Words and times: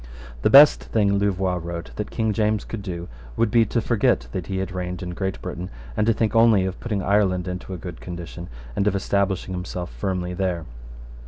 The 0.41 0.49
best 0.49 0.83
thing, 0.85 1.19
Louvois 1.19 1.57
wrote, 1.61 1.91
that 1.97 2.09
King 2.09 2.33
James 2.33 2.63
could 2.65 2.81
do 2.81 3.07
would 3.37 3.51
be 3.51 3.65
to 3.67 3.79
forget 3.81 4.25
that 4.31 4.47
he 4.47 4.57
had 4.57 4.71
reigned 4.71 5.03
in 5.03 5.11
Great 5.11 5.39
Britain, 5.43 5.69
and 5.95 6.07
to 6.07 6.13
think 6.13 6.35
only 6.35 6.65
of 6.65 6.79
putting 6.79 7.03
Ireland 7.03 7.47
into 7.47 7.71
a 7.71 7.77
good 7.77 8.01
condition, 8.01 8.49
and 8.75 8.87
of 8.87 8.95
establishing 8.95 9.53
himself 9.53 9.91
firmly 9.91 10.33
there. 10.33 10.65